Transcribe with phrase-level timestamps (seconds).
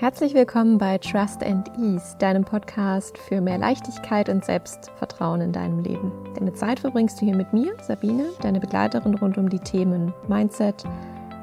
[0.00, 5.80] Herzlich willkommen bei Trust and Ease, deinem Podcast für mehr Leichtigkeit und Selbstvertrauen in deinem
[5.80, 6.10] Leben.
[6.38, 10.84] Deine Zeit verbringst du hier mit mir, Sabine, deine Begleiterin rund um die Themen Mindset,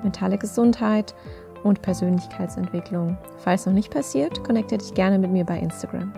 [0.01, 1.13] mentale Gesundheit
[1.63, 3.15] und Persönlichkeitsentwicklung.
[3.38, 6.11] Falls noch nicht passiert, connecte dich gerne mit mir bei Instagram.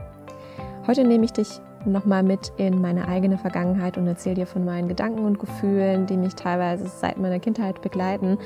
[0.87, 4.87] Heute nehme ich dich nochmal mit in meine eigene Vergangenheit und erzähle dir von meinen
[4.87, 8.37] Gedanken und Gefühlen, die mich teilweise seit meiner Kindheit begleiten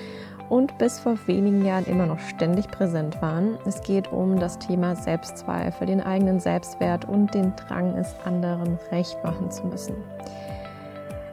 [0.50, 3.58] und bis vor wenigen Jahren immer noch ständig präsent waren.
[3.66, 9.18] Es geht um das Thema Selbstzweifel, den eigenen Selbstwert und den Drang, es anderen recht
[9.24, 9.96] machen zu müssen.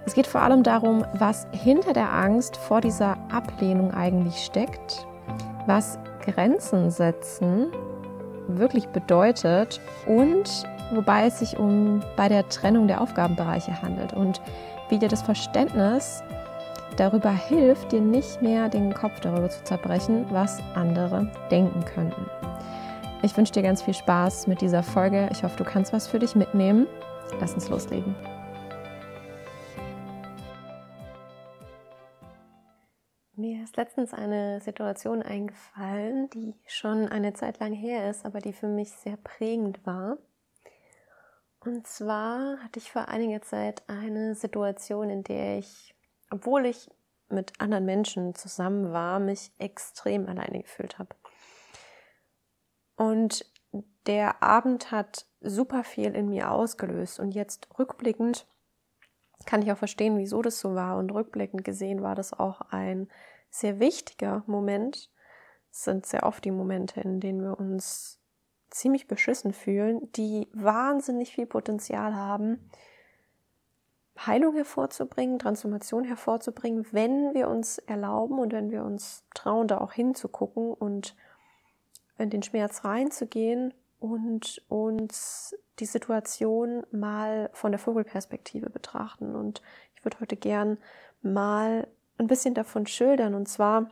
[0.07, 5.07] Es geht vor allem darum, was hinter der Angst vor dieser Ablehnung eigentlich steckt,
[5.67, 7.67] was Grenzen setzen
[8.59, 14.41] wirklich bedeutet und wobei es sich um bei der Trennung der Aufgabenbereiche handelt und
[14.89, 16.23] wie dir das Verständnis
[16.97, 22.27] darüber hilft, dir nicht mehr den Kopf darüber zu zerbrechen, was andere denken könnten.
[23.23, 25.29] Ich wünsche dir ganz viel Spaß mit dieser Folge.
[25.31, 26.87] Ich hoffe, du kannst was für dich mitnehmen.
[27.39, 28.15] Lass uns loslegen.
[33.37, 38.53] Mir ist letztens eine Situation eingefallen, die schon eine Zeit lang her ist, aber die
[38.53, 40.19] für mich sehr prägend war.
[41.61, 45.95] Und zwar hatte ich vor einiger Zeit eine Situation, in der ich
[46.31, 46.89] obwohl ich
[47.29, 51.15] mit anderen Menschen zusammen war, mich extrem alleine gefühlt habe.
[52.97, 53.45] Und
[54.07, 57.21] der Abend hat super viel in mir ausgelöst.
[57.21, 58.47] Und jetzt rückblickend
[59.47, 60.99] kann ich auch verstehen, wieso das so war.
[60.99, 63.09] Und rückblickend gesehen war das auch ein
[63.49, 65.11] sehr wichtiger Moment.
[65.71, 68.20] Es sind sehr oft die Momente, in denen wir uns
[68.71, 72.71] ziemlich beschissen fühlen, die wahnsinnig viel Potenzial haben,
[74.27, 79.93] Heilung hervorzubringen, Transformation hervorzubringen, wenn wir uns erlauben und wenn wir uns trauen, da auch
[79.93, 81.17] hinzugucken und
[82.19, 89.35] in den Schmerz reinzugehen und uns die Situation mal von der Vogelperspektive betrachten.
[89.35, 89.63] Und
[89.97, 90.79] ich würde heute gern
[91.23, 91.87] mal
[92.19, 93.35] ein bisschen davon schildern.
[93.35, 93.91] Und zwar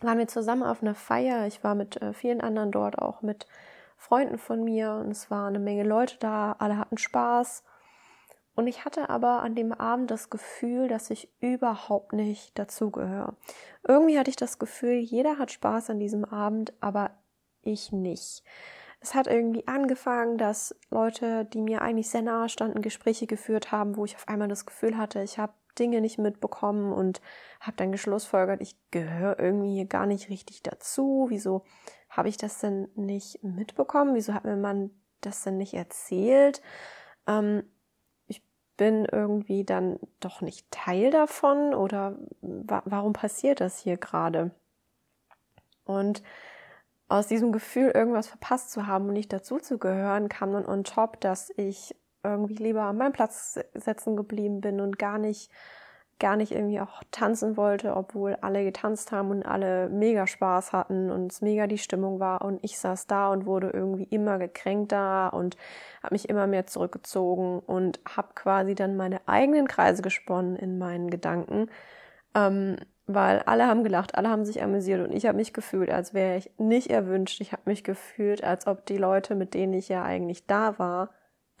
[0.00, 1.46] waren wir zusammen auf einer Feier.
[1.46, 3.46] Ich war mit äh, vielen anderen dort, auch mit
[4.02, 4.94] Freunden von mir.
[4.94, 6.56] Und es waren eine Menge Leute da.
[6.58, 7.62] Alle hatten Spaß.
[8.54, 13.36] Und ich hatte aber an dem Abend das Gefühl, dass ich überhaupt nicht dazugehöre.
[13.86, 17.12] Irgendwie hatte ich das Gefühl, jeder hat Spaß an diesem Abend, aber
[17.62, 18.42] ich nicht.
[19.00, 23.96] Es hat irgendwie angefangen, dass Leute, die mir eigentlich sehr nahe standen, Gespräche geführt haben,
[23.96, 27.20] wo ich auf einmal das Gefühl hatte, ich habe Dinge nicht mitbekommen und
[27.60, 31.26] habe dann geschlussfolgert, ich gehöre irgendwie hier gar nicht richtig dazu.
[31.30, 31.64] Wieso
[32.12, 34.14] habe ich das denn nicht mitbekommen?
[34.14, 34.90] Wieso hat mir man
[35.20, 36.62] das denn nicht erzählt?
[37.26, 37.64] Ähm,
[38.82, 44.50] bin irgendwie dann doch nicht Teil davon oder wa warum passiert das hier gerade?
[45.84, 46.22] Und
[47.08, 51.52] aus diesem Gefühl, irgendwas verpasst zu haben und nicht dazuzugehören, kam dann on top, dass
[51.56, 51.94] ich
[52.24, 55.50] irgendwie lieber an meinem Platz sitzen geblieben bin und gar nicht
[56.22, 61.10] gar nicht irgendwie auch tanzen wollte, obwohl alle getanzt haben und alle mega Spaß hatten
[61.10, 65.34] und es mega die Stimmung war und ich saß da und wurde irgendwie immer gekränkter
[65.34, 65.56] und
[66.00, 71.10] habe mich immer mehr zurückgezogen und habe quasi dann meine eigenen Kreise gesponnen in meinen
[71.10, 71.66] Gedanken,
[72.36, 76.14] ähm, weil alle haben gelacht, alle haben sich amüsiert und ich habe mich gefühlt, als
[76.14, 77.40] wäre ich nicht erwünscht.
[77.40, 81.10] Ich habe mich gefühlt, als ob die Leute, mit denen ich ja eigentlich da war,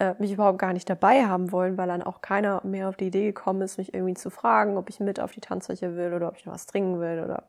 [0.02, 3.06] äh, mich überhaupt gar nicht dabei haben wollen, weil dann auch keiner mehr auf die
[3.06, 6.26] Idee gekommen ist, mich irgendwie zu fragen, ob ich mit auf die Tanzfläche will oder
[6.26, 7.44] ob ich noch was trinken will oder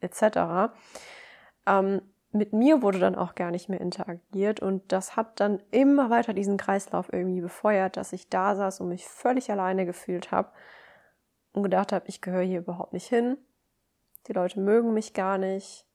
[0.00, 0.72] etc.
[1.66, 2.00] Ähm,
[2.32, 6.32] mit mir wurde dann auch gar nicht mehr interagiert und das hat dann immer weiter
[6.32, 10.48] diesen Kreislauf irgendwie befeuert, dass ich da saß und mich völlig alleine gefühlt habe
[11.52, 13.36] und gedacht habe, ich gehöre hier überhaupt nicht hin.
[14.26, 15.86] Die Leute mögen mich gar nicht.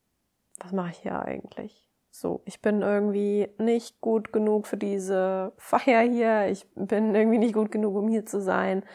[0.60, 1.90] Was mache ich hier eigentlich?
[2.18, 6.48] So, ich bin irgendwie nicht gut genug für diese Feier hier.
[6.48, 8.86] Ich bin irgendwie nicht gut genug, um hier zu sein.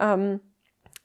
[0.00, 0.40] Ähm,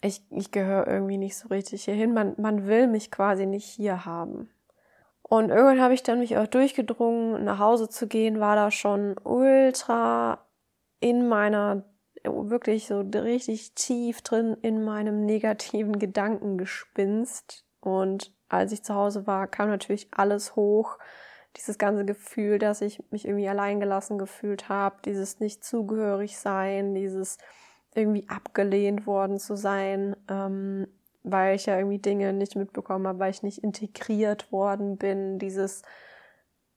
[0.02, 2.14] ich, ich gehöre irgendwie nicht so richtig hierhin.
[2.14, 4.50] Man, man will mich quasi nicht hier haben.
[5.24, 9.18] Und irgendwann habe ich dann mich auch durchgedrungen, nach Hause zu gehen, war da schon
[9.25, 10.48] ultra
[11.02, 11.84] in meiner,
[12.24, 17.66] wirklich so richtig tief drin in meinem negativen Gedankengespinst.
[17.81, 20.98] Und als ich zu Hause war, kam natürlich alles hoch
[21.57, 27.38] dieses ganze Gefühl, dass ich mich irgendwie alleingelassen gefühlt habe, dieses nicht zugehörig sein, dieses
[27.95, 30.88] irgendwie abgelehnt worden zu sein, ähm,
[31.24, 35.81] weil ich ja irgendwie Dinge nicht mitbekommen habe, weil ich nicht integriert worden bin, dieses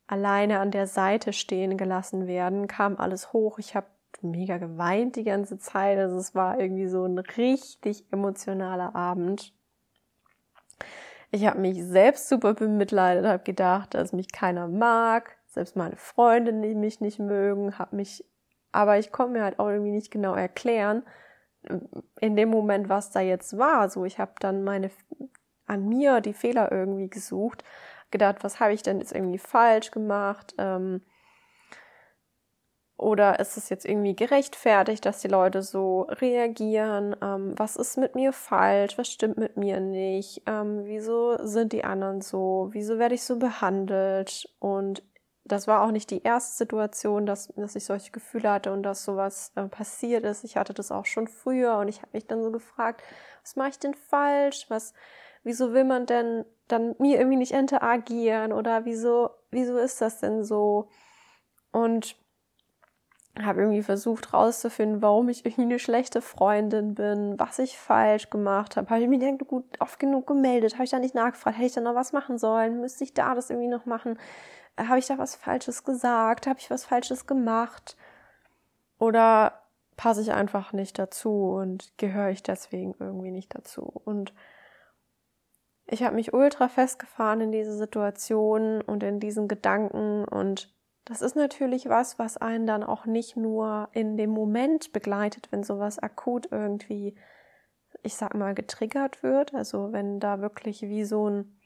[0.07, 3.59] alleine an der Seite stehen gelassen werden, kam alles hoch.
[3.59, 3.87] Ich habe
[4.23, 5.99] mega geweint die ganze Zeit.
[5.99, 9.53] Also es war irgendwie so ein richtig emotionaler Abend.
[11.31, 16.53] Ich habe mich selbst super bemitleidet, habe gedacht, dass mich keiner mag, selbst meine Freunde
[16.53, 18.25] mich nicht mögen, habe mich,
[18.73, 21.05] aber ich konnte mir halt auch irgendwie nicht genau erklären,
[22.21, 23.91] in dem Moment, was da jetzt war.
[23.91, 24.91] So, ich habe dann meine
[25.67, 27.63] an mir die Fehler irgendwie gesucht,
[28.11, 30.55] gedacht, was habe ich denn jetzt irgendwie falsch gemacht?
[30.59, 31.03] Ähm,
[33.01, 37.17] oder ist es jetzt irgendwie gerechtfertigt, dass die Leute so reagieren?
[37.23, 38.99] Ähm, was ist mit mir falsch?
[38.99, 40.43] Was stimmt mit mir nicht?
[40.47, 42.69] Ähm, wieso sind die anderen so?
[42.73, 44.47] Wieso werde ich so behandelt?
[44.59, 45.03] Und
[45.45, 49.03] das war auch nicht die erste Situation, dass, dass ich solche Gefühle hatte und dass
[49.03, 50.45] sowas äh, passiert ist.
[50.45, 53.03] Ich hatte das auch schon früher und ich habe mich dann so gefragt,
[53.43, 54.67] was mache ich denn falsch?
[54.69, 54.93] Was,
[55.43, 58.53] wieso will man denn dann mir irgendwie nicht interagieren?
[58.53, 60.91] Oder wieso, wieso ist das denn so?
[61.73, 62.20] Und
[63.39, 68.77] habe irgendwie versucht rauszufinden, warum ich irgendwie eine schlechte Freundin bin, was ich falsch gemacht
[68.77, 68.91] habe.
[68.91, 70.75] Habe ich mir nicht gut oft genug gemeldet?
[70.75, 71.57] Habe ich da nicht nachgefragt?
[71.57, 72.81] Hätte ich da noch was machen sollen?
[72.81, 74.19] Müsste ich da das irgendwie noch machen?
[74.77, 76.47] Äh, habe ich da was Falsches gesagt?
[76.47, 77.97] Habe ich was Falsches gemacht?
[78.99, 79.63] Oder
[79.97, 83.83] passe ich einfach nicht dazu und gehöre ich deswegen irgendwie nicht dazu?
[84.05, 84.35] Und
[85.87, 90.73] ich habe mich ultra festgefahren in diese Situation und in diesen Gedanken und
[91.05, 95.63] das ist natürlich was, was einen dann auch nicht nur in dem Moment begleitet, wenn
[95.63, 97.15] sowas akut irgendwie,
[98.03, 99.55] ich sag mal, getriggert wird.
[99.55, 101.61] Also wenn da wirklich wie so ein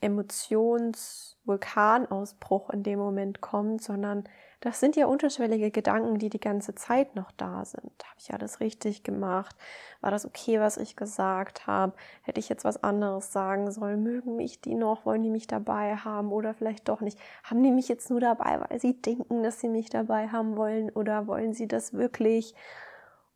[0.00, 4.24] Emotionsvulkanausbruch in dem Moment kommt, sondern
[4.66, 7.84] das sind ja unterschwellige Gedanken, die die ganze Zeit noch da sind.
[7.84, 9.54] Habe ich alles richtig gemacht?
[10.00, 11.92] War das okay, was ich gesagt habe?
[12.22, 14.02] Hätte ich jetzt was anderes sagen sollen?
[14.02, 15.06] Mögen mich die noch?
[15.06, 17.16] Wollen die mich dabei haben oder vielleicht doch nicht?
[17.44, 20.90] Haben die mich jetzt nur dabei, weil sie denken, dass sie mich dabei haben wollen
[20.90, 22.52] oder wollen sie das wirklich?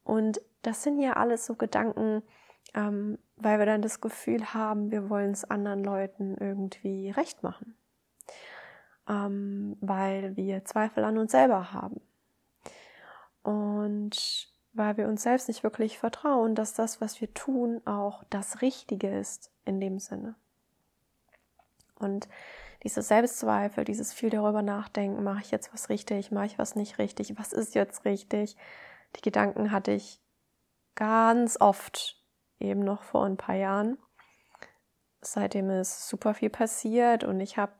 [0.02, 2.24] Und das sind ja alles so Gedanken,
[2.74, 7.76] ähm, weil wir dann das Gefühl haben, wir wollen es anderen Leuten irgendwie recht machen
[9.10, 12.00] ähm, weil wir Zweifel an uns selber haben.
[13.42, 18.62] Und weil wir uns selbst nicht wirklich vertrauen, dass das, was wir tun, auch das
[18.62, 20.36] Richtige ist in dem Sinne.
[21.96, 22.28] Und
[22.84, 26.98] diese Selbstzweifel, dieses viel darüber nachdenken, mache ich jetzt was richtig, mache ich was nicht
[26.98, 28.56] richtig, was ist jetzt richtig,
[29.16, 30.20] die Gedanken hatte ich
[30.94, 32.22] ganz oft,
[32.60, 33.98] eben noch vor ein paar Jahren.
[35.20, 37.72] Seitdem ist super viel passiert und ich habe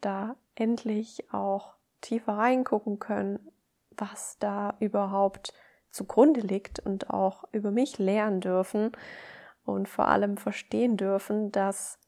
[0.00, 3.50] da endlich auch tiefer reingucken können,
[3.90, 5.52] was da überhaupt
[5.90, 8.92] zugrunde liegt und auch über mich lernen dürfen
[9.64, 11.98] und vor allem verstehen dürfen, dass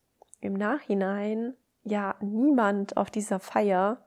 [0.40, 4.06] im Nachhinein ja niemand auf dieser Feier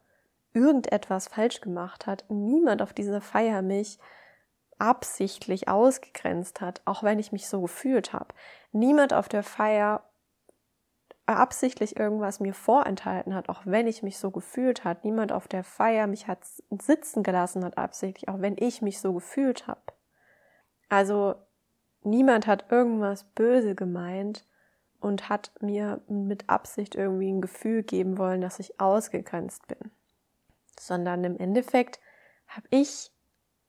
[0.54, 4.00] irgendetwas falsch gemacht hat, niemand auf dieser Feier mich
[4.78, 8.34] absichtlich ausgegrenzt hat, auch wenn ich mich so gefühlt habe.
[8.72, 10.04] Niemand auf der Feier
[11.26, 15.06] absichtlich irgendwas mir vorenthalten hat, auch wenn ich mich so gefühlt hat.
[15.06, 16.40] Niemand auf der Feier mich hat
[16.70, 19.82] sitzen gelassen hat absichtlich, auch wenn ich mich so gefühlt habe.
[20.90, 21.36] Also
[22.04, 24.46] niemand hat irgendwas böse gemeint
[25.00, 29.92] und hat mir mit Absicht irgendwie ein Gefühl geben wollen, dass ich ausgegrenzt bin.
[30.80, 32.00] Sondern im Endeffekt
[32.48, 33.12] habe ich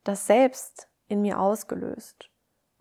[0.02, 2.30] das selbst in mir ausgelöst.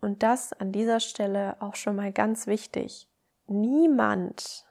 [0.00, 3.08] Und das an dieser Stelle auch schon mal ganz wichtig
[3.46, 4.66] niemand,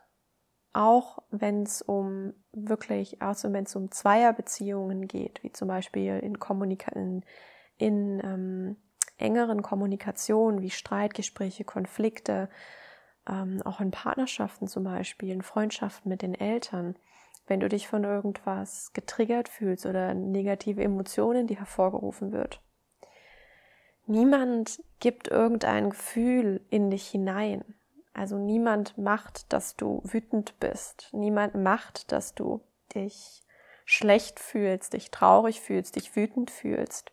[0.73, 6.39] auch wenn es um wirklich, also wenn es um Zweierbeziehungen geht, wie zum Beispiel in,
[6.39, 7.23] Kommunika in,
[7.77, 8.77] in ähm,
[9.17, 12.49] engeren Kommunikationen wie Streitgespräche, Konflikte,
[13.27, 16.95] ähm, auch in Partnerschaften zum Beispiel, in Freundschaften mit den Eltern,
[17.47, 22.61] wenn du dich von irgendwas getriggert fühlst oder negative Emotionen, die hervorgerufen wird.
[24.05, 27.63] Niemand gibt irgendein Gefühl in dich hinein.
[28.13, 31.09] Also niemand macht, dass du wütend bist.
[31.13, 32.61] Niemand macht, dass du
[32.93, 33.41] dich
[33.85, 37.11] schlecht fühlst, dich traurig fühlst, dich wütend fühlst.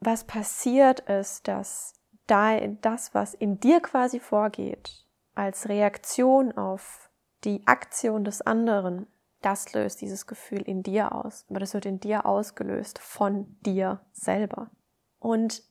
[0.00, 1.94] Was passiert ist, dass
[2.26, 7.10] das, was in dir quasi vorgeht, als Reaktion auf
[7.44, 9.06] die Aktion des anderen,
[9.40, 11.46] das löst dieses Gefühl in dir aus.
[11.48, 14.70] Aber das wird in dir ausgelöst von dir selber.
[15.20, 15.62] Und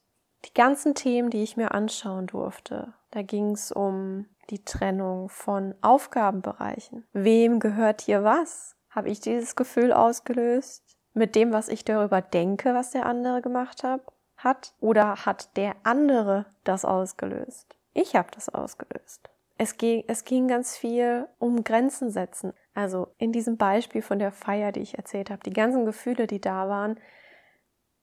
[0.45, 5.75] die ganzen Themen, die ich mir anschauen durfte, da ging es um die Trennung von
[5.81, 7.05] Aufgabenbereichen.
[7.13, 8.75] Wem gehört hier was?
[8.89, 10.83] Habe ich dieses Gefühl ausgelöst?
[11.13, 14.01] Mit dem, was ich darüber denke, was der andere gemacht hat?
[14.37, 14.73] hat?
[14.79, 17.75] Oder hat der andere das ausgelöst?
[17.93, 19.29] Ich habe das ausgelöst.
[19.57, 22.53] Es ging, es ging ganz viel um Grenzen setzen.
[22.75, 26.39] Also in diesem Beispiel von der Feier, die ich erzählt habe, die ganzen Gefühle, die
[26.39, 26.99] da waren,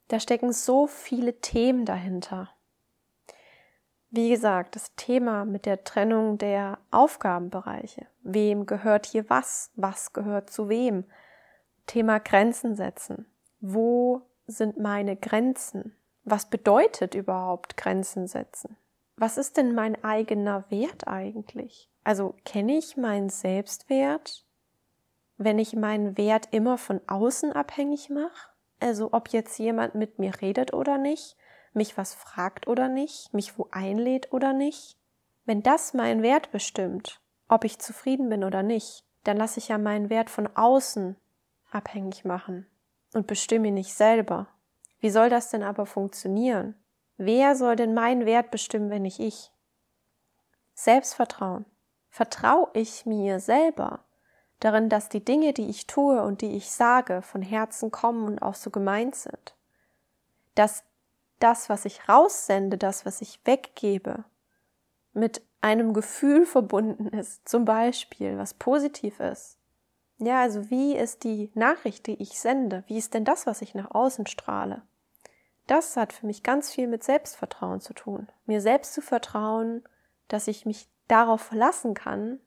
[0.08, 2.50] da stecken so viele Themen dahinter.
[4.16, 8.06] Wie gesagt, das Thema mit der Trennung der Aufgabenbereiche.
[8.22, 9.72] Wem gehört hier was?
[9.74, 11.02] Was gehört zu wem?
[11.88, 13.26] Thema Grenzen setzen.
[13.60, 15.96] Wo sind meine Grenzen?
[16.22, 18.76] Was bedeutet überhaupt Grenzen setzen?
[19.16, 21.90] Was ist denn mein eigener Wert eigentlich?
[22.04, 24.44] Also kenne ich meinen Selbstwert,
[25.38, 28.50] wenn ich meinen Wert immer von außen abhängig mache?
[28.78, 31.36] Also ob jetzt jemand mit mir redet oder nicht,
[31.74, 34.96] mich was fragt oder nicht, mich wo einlädt oder nicht?
[35.44, 39.78] Wenn das meinen Wert bestimmt, ob ich zufrieden bin oder nicht, dann lasse ich ja
[39.78, 41.16] meinen Wert von außen
[41.70, 42.66] abhängig machen
[43.14, 44.48] und bestimme ihn nicht selber.
[45.00, 46.74] Wie soll das denn aber funktionieren?
[47.16, 49.50] Wer soll denn meinen Wert bestimmen, wenn nicht ich?
[50.74, 51.64] Selbstvertrauen.
[52.08, 54.04] Vertraue ich mir selber
[54.60, 58.40] darin, dass die Dinge, die ich tue und die ich sage, von Herzen kommen und
[58.40, 59.54] auch so gemeint sind?
[60.54, 60.84] Dass
[61.38, 64.24] das, was ich raussende, das, was ich weggebe,
[65.12, 69.58] mit einem Gefühl verbunden ist, zum Beispiel, was positiv ist.
[70.18, 72.84] Ja, also wie ist die Nachricht, die ich sende?
[72.86, 74.82] Wie ist denn das, was ich nach außen strahle?
[75.66, 78.28] Das hat für mich ganz viel mit Selbstvertrauen zu tun.
[78.44, 79.82] Mir selbst zu vertrauen,
[80.28, 82.38] dass ich mich darauf verlassen kann,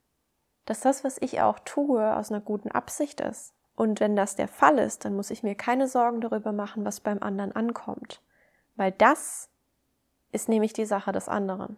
[0.66, 3.54] dass das, was ich auch tue, aus einer guten Absicht ist.
[3.76, 7.00] Und wenn das der Fall ist, dann muss ich mir keine Sorgen darüber machen, was
[7.00, 8.22] beim anderen ankommt.
[8.78, 9.50] Weil das
[10.32, 11.78] ist nämlich die Sache des anderen.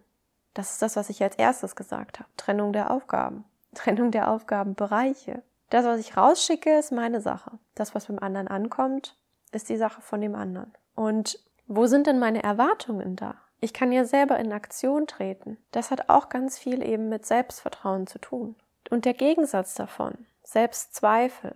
[0.54, 2.30] Das ist das, was ich als erstes gesagt habe.
[2.38, 3.46] Trennung der Aufgaben.
[3.74, 5.42] Trennung der Aufgabenbereiche.
[5.70, 7.52] Das, was ich rausschicke, ist meine Sache.
[7.76, 9.16] Das, was beim anderen ankommt,
[9.52, 10.74] ist die Sache von dem anderen.
[10.96, 13.36] Und wo sind denn meine Erwartungen da?
[13.62, 15.58] Ich kann ja selber in Aktion treten.
[15.72, 18.56] Das hat auch ganz viel eben mit Selbstvertrauen zu tun.
[18.90, 21.56] Und der Gegensatz davon, Selbstzweifel,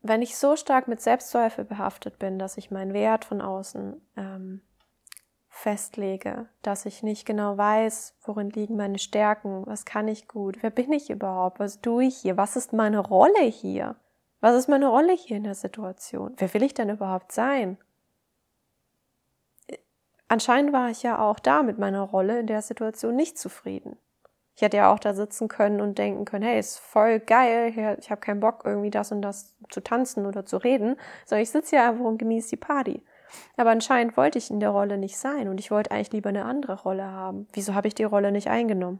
[0.00, 4.62] wenn ich so stark mit Selbstzweifel behaftet bin, dass ich meinen Wert von außen ähm,
[5.48, 10.70] festlege, dass ich nicht genau weiß, worin liegen meine Stärken, was kann ich gut, wer
[10.70, 13.96] bin ich überhaupt, was tue ich hier, was ist meine Rolle hier,
[14.40, 17.76] was ist meine Rolle hier in der Situation, wer will ich denn überhaupt sein?
[20.28, 23.96] Anscheinend war ich ja auch da mit meiner Rolle in der Situation nicht zufrieden.
[24.58, 28.10] Ich hätte ja auch da sitzen können und denken können, hey, ist voll geil, ich
[28.10, 30.96] habe keinen Bock, irgendwie das und das zu tanzen oder zu reden,
[31.26, 33.04] sondern ich sitze ja einfach und genieße die Party.
[33.56, 36.44] Aber anscheinend wollte ich in der Rolle nicht sein und ich wollte eigentlich lieber eine
[36.44, 37.46] andere Rolle haben.
[37.52, 38.98] Wieso habe ich die Rolle nicht eingenommen?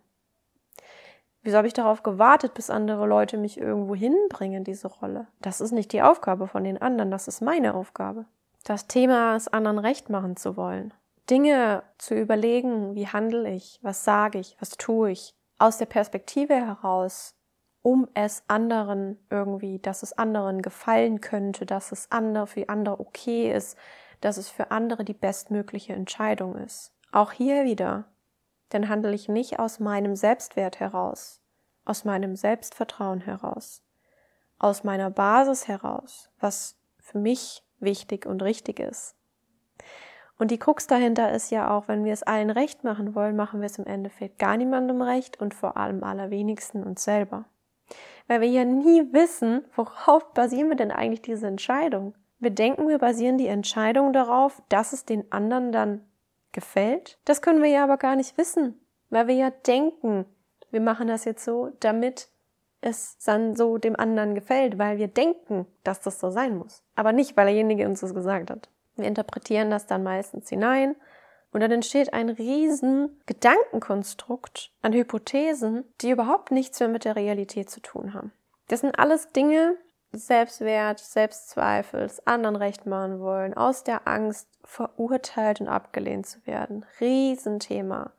[1.42, 5.26] Wieso habe ich darauf gewartet, bis andere Leute mich irgendwo hinbringen, diese Rolle?
[5.40, 8.26] Das ist nicht die Aufgabe von den anderen, das ist meine Aufgabe.
[8.62, 10.94] Das Thema es anderen recht machen zu wollen.
[11.28, 16.54] Dinge zu überlegen, wie handle ich, was sage ich, was tue ich, aus der Perspektive
[16.54, 17.34] heraus,
[17.82, 23.52] um es anderen irgendwie, dass es anderen gefallen könnte, dass es andere für andere okay
[23.52, 23.76] ist,
[24.20, 26.92] dass es für andere die bestmögliche Entscheidung ist.
[27.12, 28.04] Auch hier wieder,
[28.70, 31.40] dann handle ich nicht aus meinem Selbstwert heraus,
[31.84, 33.82] aus meinem Selbstvertrauen heraus,
[34.58, 39.16] aus meiner Basis heraus, was für mich wichtig und richtig ist,
[40.38, 43.60] und die Krux dahinter ist ja auch, wenn wir es allen recht machen wollen, machen
[43.60, 47.44] wir es im Endeffekt gar niemandem recht und vor allem allerwenigsten uns selber.
[48.28, 52.14] Weil wir ja nie wissen, worauf basieren wir denn eigentlich diese Entscheidung.
[52.38, 56.04] Wir denken, wir basieren die Entscheidung darauf, dass es den anderen dann
[56.52, 57.18] gefällt.
[57.24, 58.78] Das können wir ja aber gar nicht wissen,
[59.10, 60.24] weil wir ja denken,
[60.70, 62.28] wir machen das jetzt so, damit
[62.80, 66.84] es dann so dem anderen gefällt, weil wir denken, dass das so sein muss.
[66.94, 68.68] Aber nicht, weil derjenige uns das gesagt hat.
[68.98, 70.96] Wir interpretieren das dann meistens hinein
[71.52, 77.70] und dann entsteht ein riesen Gedankenkonstrukt an Hypothesen, die überhaupt nichts mehr mit der Realität
[77.70, 78.32] zu tun haben.
[78.68, 79.76] Das sind alles Dinge,
[80.12, 86.84] Selbstwert, Selbstzweifel, anderen recht machen wollen, aus der Angst verurteilt und abgelehnt zu werden.
[87.00, 88.12] Riesenthema.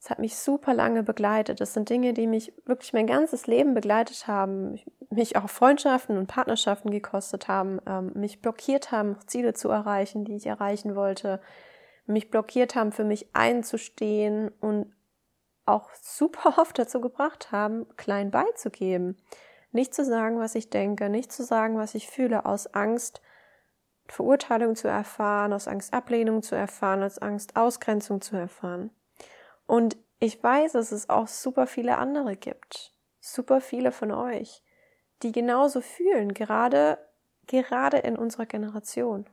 [0.00, 1.60] Es hat mich super lange begleitet.
[1.60, 4.78] Das sind Dinge, die mich wirklich mein ganzes Leben begleitet haben,
[5.10, 10.36] mich auch Freundschaften und Partnerschaften gekostet haben, ähm, mich blockiert haben, Ziele zu erreichen, die
[10.36, 11.40] ich erreichen wollte,
[12.06, 14.94] mich blockiert haben, für mich einzustehen und
[15.66, 19.16] auch super oft dazu gebracht haben, klein beizugeben.
[19.72, 23.20] Nicht zu sagen, was ich denke, nicht zu sagen, was ich fühle, aus Angst,
[24.06, 28.90] Verurteilung zu erfahren, aus Angst, Ablehnung zu erfahren, aus Angst, Ausgrenzung zu erfahren.
[29.68, 32.94] Und ich weiß, dass es auch super viele andere gibt.
[33.20, 34.62] Super viele von euch,
[35.22, 36.98] die genauso fühlen, gerade,
[37.46, 39.28] gerade in unserer Generation.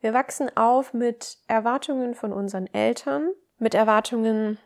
[0.00, 4.58] Wir wachsen auf mit Erwartungen von unseren Eltern, mit Erwartungen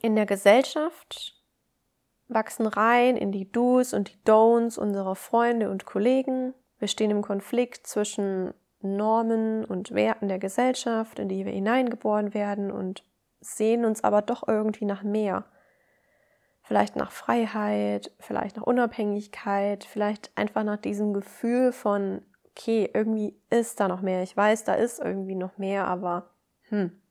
[0.00, 1.42] in der Gesellschaft,
[2.28, 6.54] wachsen rein in die Do's und die Don'ts unserer Freunde und Kollegen.
[6.78, 8.54] Wir stehen im Konflikt zwischen
[8.84, 13.04] Normen und Werten der Gesellschaft, in die wir hineingeboren werden und
[13.40, 15.44] sehen uns aber doch irgendwie nach mehr.
[16.62, 23.80] Vielleicht nach Freiheit, vielleicht nach Unabhängigkeit, vielleicht einfach nach diesem Gefühl von, okay, irgendwie ist
[23.80, 24.22] da noch mehr.
[24.22, 26.30] Ich weiß, da ist irgendwie noch mehr, aber
[26.68, 27.02] hm.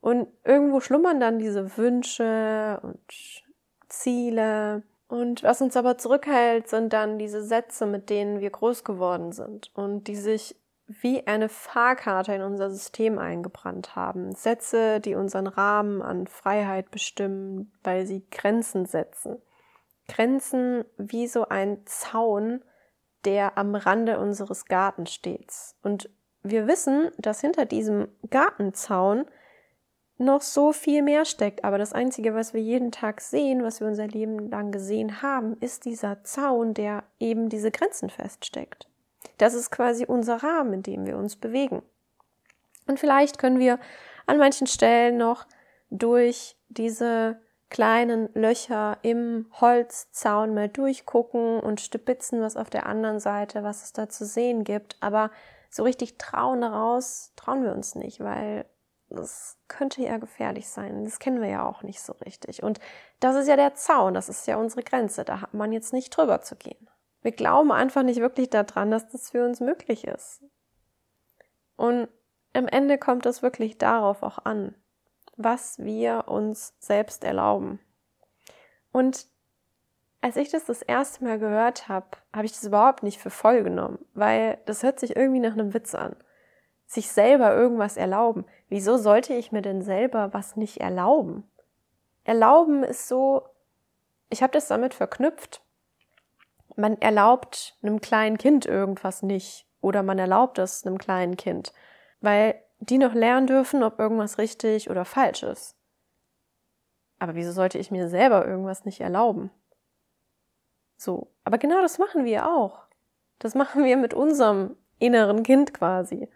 [0.00, 3.42] Und irgendwo schlummern dann diese Wünsche und
[3.88, 4.84] Ziele.
[5.08, 9.70] Und was uns aber zurückhält, sind dann diese Sätze, mit denen wir groß geworden sind
[9.74, 10.56] und die sich
[10.88, 14.34] wie eine Fahrkarte in unser System eingebrannt haben.
[14.34, 19.42] Sätze, die unseren Rahmen an Freiheit bestimmen, weil sie Grenzen setzen.
[20.08, 22.64] Grenzen wie so ein Zaun,
[23.24, 25.52] der am Rande unseres Gartens steht.
[25.82, 26.08] Und
[26.42, 29.26] wir wissen, dass hinter diesem Gartenzaun
[30.18, 31.64] noch so viel mehr steckt.
[31.64, 35.56] Aber das Einzige, was wir jeden Tag sehen, was wir unser Leben lang gesehen haben,
[35.60, 38.88] ist dieser Zaun, der eben diese Grenzen feststeckt.
[39.38, 41.82] Das ist quasi unser Rahmen, in dem wir uns bewegen.
[42.86, 43.78] Und vielleicht können wir
[44.26, 45.46] an manchen Stellen noch
[45.90, 53.64] durch diese kleinen Löcher im Holzzaun mal durchgucken und stibitzen, was auf der anderen Seite,
[53.64, 54.96] was es da zu sehen gibt.
[55.00, 55.30] Aber
[55.68, 58.66] so richtig trauen daraus trauen wir uns nicht, weil
[59.08, 61.04] das könnte ja gefährlich sein.
[61.04, 62.62] Das kennen wir ja auch nicht so richtig.
[62.62, 62.80] Und
[63.20, 65.24] das ist ja der Zaun, das ist ja unsere Grenze.
[65.24, 66.88] Da hat man jetzt nicht drüber zu gehen.
[67.22, 70.42] Wir glauben einfach nicht wirklich daran, dass das für uns möglich ist.
[71.76, 72.08] Und
[72.52, 74.74] am Ende kommt es wirklich darauf auch an,
[75.36, 77.80] was wir uns selbst erlauben.
[78.92, 79.26] Und
[80.20, 83.62] als ich das das erste Mal gehört habe, habe ich das überhaupt nicht für voll
[83.62, 86.16] genommen, weil das hört sich irgendwie nach einem Witz an.
[86.86, 88.44] Sich selber irgendwas erlauben.
[88.68, 91.44] Wieso sollte ich mir denn selber was nicht erlauben?
[92.24, 93.42] Erlauben ist so,
[94.30, 95.62] ich habe das damit verknüpft.
[96.76, 101.72] Man erlaubt einem kleinen Kind irgendwas nicht oder man erlaubt es einem kleinen Kind,
[102.20, 105.76] weil die noch lernen dürfen, ob irgendwas richtig oder falsch ist.
[107.18, 109.50] Aber wieso sollte ich mir selber irgendwas nicht erlauben?
[110.96, 112.82] So, aber genau das machen wir auch.
[113.38, 116.28] Das machen wir mit unserem inneren Kind quasi.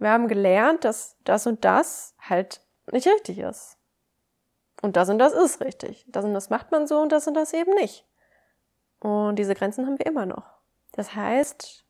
[0.00, 2.60] Wir haben gelernt, dass das und das halt
[2.90, 3.78] nicht richtig ist.
[4.82, 6.04] Und das und das ist richtig.
[6.08, 8.04] Das und das macht man so und das und das eben nicht.
[8.98, 10.58] Und diese Grenzen haben wir immer noch.
[10.92, 11.84] Das heißt,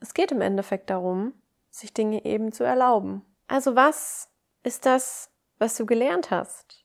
[0.00, 1.34] es geht im Endeffekt darum,
[1.70, 3.24] sich Dinge eben zu erlauben.
[3.46, 4.28] Also was
[4.64, 6.84] ist das, was du gelernt hast?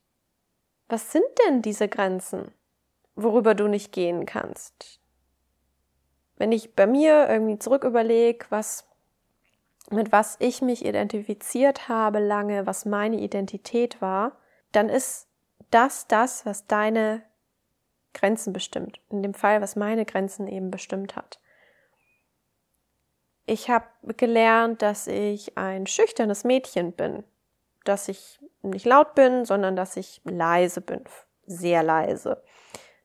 [0.87, 2.53] Was sind denn diese Grenzen?
[3.17, 5.01] worüber du nicht gehen kannst.
[6.37, 8.87] Wenn ich bei mir irgendwie zurück überlege, was,
[9.89, 14.37] mit was ich mich identifiziert habe lange, was meine Identität war,
[14.71, 15.27] dann ist
[15.71, 17.23] das das, was deine
[18.13, 18.99] Grenzen bestimmt.
[19.09, 21.39] In dem Fall, was meine Grenzen eben bestimmt hat.
[23.45, 23.85] Ich habe
[24.17, 27.23] gelernt, dass ich ein schüchternes Mädchen bin,
[27.85, 31.03] dass ich nicht laut bin, sondern dass ich leise bin,
[31.45, 32.43] sehr leise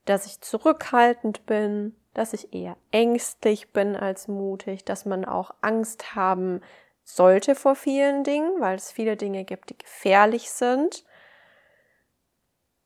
[0.05, 6.15] dass ich zurückhaltend bin, dass ich eher ängstlich bin als mutig, dass man auch Angst
[6.15, 6.61] haben
[7.05, 11.05] sollte vor vielen Dingen, weil es viele Dinge gibt, die gefährlich sind,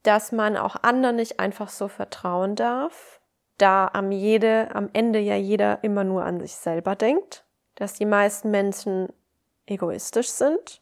[0.02, 3.20] dass man auch anderen nicht einfach so vertrauen darf,
[3.58, 8.06] da am jede, am Ende ja jeder immer nur an sich selber denkt, dass die
[8.06, 9.12] meisten Menschen
[9.66, 10.80] egoistisch sind,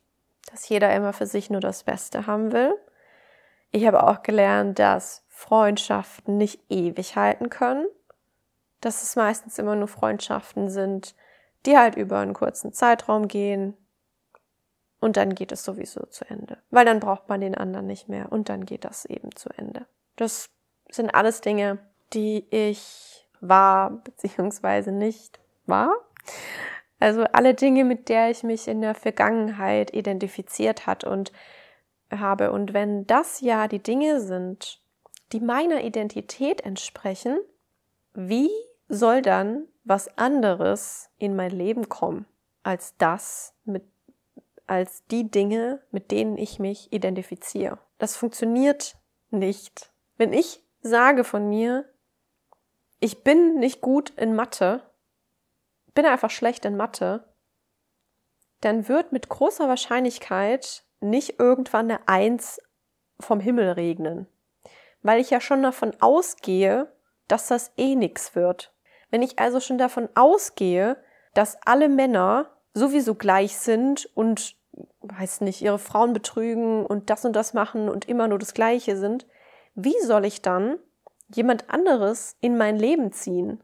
[0.50, 2.74] dass jeder immer für sich nur das Beste haben will.
[3.70, 7.86] Ich habe auch gelernt, dass Freundschaften nicht ewig halten können,
[8.84, 11.14] dass es meistens immer nur Freundschaften sind,
[11.66, 13.76] die halt über einen kurzen Zeitraum gehen
[15.00, 18.30] und dann geht es sowieso zu Ende, weil dann braucht man den anderen nicht mehr
[18.32, 19.86] und dann geht das eben zu Ende.
[20.16, 20.50] Das
[20.90, 21.78] sind alles Dinge,
[22.12, 25.94] die ich war beziehungsweise nicht war.
[27.00, 31.32] Also alle Dinge, mit der ich mich in der Vergangenheit identifiziert hat und
[32.10, 32.52] habe.
[32.52, 34.80] Und wenn das ja die Dinge sind,
[35.32, 37.38] die meiner Identität entsprechen,
[38.14, 38.50] wie
[38.94, 42.26] soll dann was anderes in mein Leben kommen
[42.62, 43.84] als das mit
[44.66, 47.78] als die Dinge, mit denen ich mich identifiziere.
[47.98, 48.96] Das funktioniert
[49.30, 49.92] nicht.
[50.16, 51.84] Wenn ich sage von mir,
[52.98, 54.80] ich bin nicht gut in Mathe,
[55.94, 57.28] bin einfach schlecht in Mathe,
[58.62, 62.58] dann wird mit großer Wahrscheinlichkeit nicht irgendwann eine Eins
[63.20, 64.26] vom Himmel regnen
[65.04, 66.90] weil ich ja schon davon ausgehe,
[67.28, 68.73] dass das eh nix wird.
[69.14, 70.96] Wenn ich also schon davon ausgehe,
[71.34, 74.56] dass alle Männer sowieso gleich sind und
[75.02, 78.96] weiß nicht, ihre Frauen betrügen und das und das machen und immer nur das Gleiche
[78.96, 79.24] sind,
[79.76, 80.80] wie soll ich dann
[81.32, 83.62] jemand anderes in mein Leben ziehen?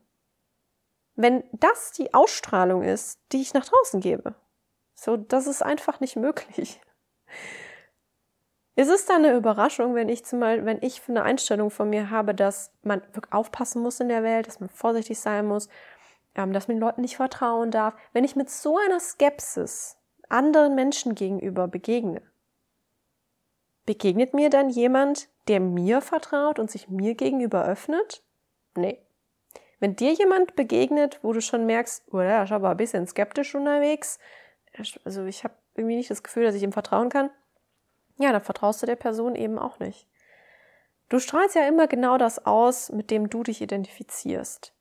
[1.17, 4.35] wenn das die Ausstrahlung ist, die ich nach draußen gebe.
[4.95, 6.81] So, das ist einfach nicht möglich.
[8.81, 12.35] Ist es dann eine Überraschung, wenn ich zumal, wenn ich eine Einstellung von mir habe,
[12.35, 15.69] dass man wirklich aufpassen muss in der Welt, dass man vorsichtig sein muss,
[16.35, 19.99] ähm, dass man den Leuten nicht vertrauen darf, wenn ich mit so einer Skepsis
[20.31, 22.23] anderen Menschen gegenüber begegne?
[23.85, 28.23] Begegnet mir dann jemand, der mir vertraut und sich mir gegenüber öffnet?
[28.77, 29.05] Nee.
[29.79, 33.55] Wenn dir jemand begegnet, wo du schon merkst, oh, der ist aber ein bisschen skeptisch
[33.55, 34.19] unterwegs,
[35.05, 37.29] also ich habe irgendwie nicht das Gefühl, dass ich ihm vertrauen kann,
[38.21, 40.07] ja, dann vertraust du der Person eben auch nicht.
[41.09, 44.73] Du strahlst ja immer genau das aus, mit dem du dich identifizierst.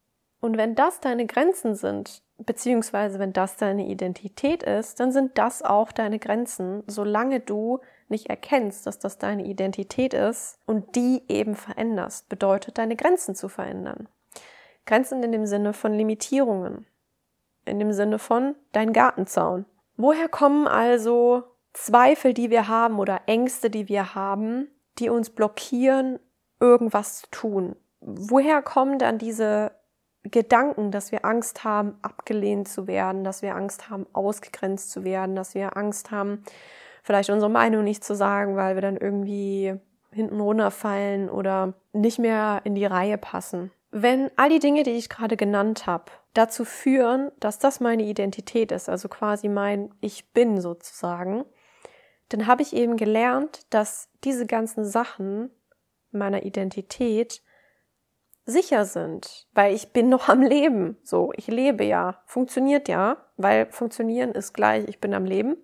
[0.42, 5.64] Und wenn das deine Grenzen sind, beziehungsweise wenn das deine Identität ist, dann sind das
[5.64, 11.56] auch deine Grenzen, solange du nicht erkennst, dass das deine Identität ist und die eben
[11.56, 14.08] veränderst, bedeutet deine Grenzen zu verändern.
[14.86, 16.88] Grenzen in dem Sinne von Limitierungen,
[17.66, 19.66] in dem Sinne von dein Gartenzaun.
[19.98, 21.44] Woher kommen also
[21.74, 26.20] Zweifel, die wir haben oder Ängste, die wir haben, die uns blockieren,
[26.60, 27.76] irgendwas zu tun.
[28.02, 29.72] Woher kommen dann diese
[30.24, 35.36] Gedanken, dass wir Angst haben, abgelehnt zu werden, dass wir Angst haben, ausgegrenzt zu werden,
[35.36, 36.44] dass wir Angst haben,
[37.04, 39.76] vielleicht unsere Meinung nicht zu sagen, weil wir dann irgendwie
[40.12, 43.72] hinten runterfallen oder nicht mehr in die Reihe passen.
[43.92, 48.72] Wenn all die Dinge, die ich gerade genannt habe, dazu führen, dass das meine Identität
[48.72, 51.46] ist, also quasi mein Ich bin sozusagen,
[52.30, 55.52] dann habe ich eben gelernt, dass diese ganzen Sachen
[56.12, 57.42] meiner Identität
[58.46, 60.98] sicher sind, weil ich bin noch am Leben.
[61.04, 65.58] So, ich lebe ja, funktioniert ja, weil funktionieren ist gleich, ich bin am Leben.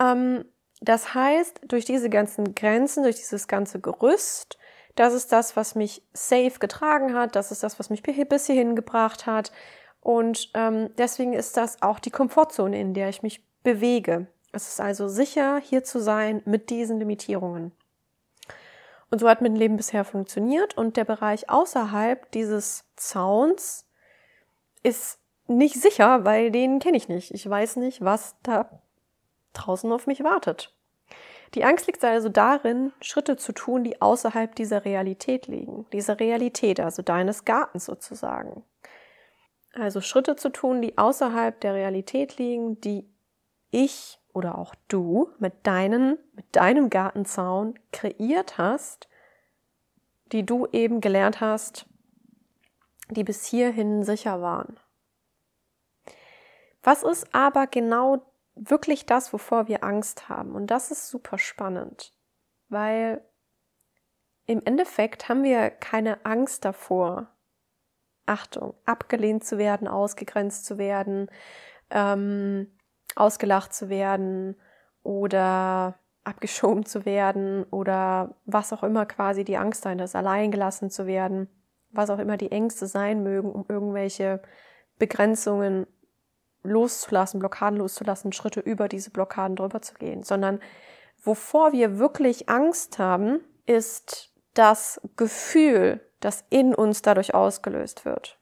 [0.00, 0.44] Ähm,
[0.80, 4.58] das heißt, durch diese ganzen Grenzen, durch dieses ganze Gerüst,
[4.94, 8.74] das ist das, was mich safe getragen hat, das ist das, was mich bis hierhin
[8.74, 9.52] gebracht hat.
[10.00, 14.26] Und ähm, deswegen ist das auch die Komfortzone, in der ich mich bewege.
[14.52, 17.72] Es ist also sicher, hier zu sein mit diesen Limitierungen.
[19.10, 23.86] Und so hat mein Leben bisher funktioniert und der Bereich außerhalb dieses Zauns
[24.82, 27.32] ist nicht sicher, weil den kenne ich nicht.
[27.32, 28.82] Ich weiß nicht, was da
[29.54, 30.74] draußen auf mich wartet.
[31.54, 35.86] Die Angst liegt also darin, Schritte zu tun, die außerhalb dieser Realität liegen.
[35.92, 38.62] Dieser Realität, also deines Gartens sozusagen.
[39.72, 43.08] Also Schritte zu tun, die außerhalb der Realität liegen, die
[43.70, 49.08] ich oder auch du mit, deinen, mit deinem Gartenzaun kreiert hast,
[50.32, 51.86] die du eben gelernt hast,
[53.10, 54.78] die bis hierhin sicher waren.
[56.82, 58.22] Was ist aber genau
[58.54, 60.54] wirklich das, wovor wir Angst haben?
[60.54, 62.14] Und das ist super spannend,
[62.68, 63.24] weil
[64.46, 67.28] im Endeffekt haben wir keine Angst davor,
[68.26, 71.30] Achtung, abgelehnt zu werden, ausgegrenzt zu werden,
[71.90, 72.77] ähm,
[73.16, 74.56] ausgelacht zu werden
[75.02, 80.90] oder abgeschoben zu werden oder was auch immer quasi die Angst sein ist, allein gelassen
[80.90, 81.48] zu werden,
[81.90, 84.42] was auch immer die Ängste sein mögen, um irgendwelche
[84.98, 85.86] Begrenzungen
[86.62, 90.60] loszulassen, Blockaden loszulassen, Schritte über diese Blockaden drüber zu gehen, sondern
[91.22, 98.38] wovor wir wirklich Angst haben, ist das Gefühl, das in uns dadurch ausgelöst wird.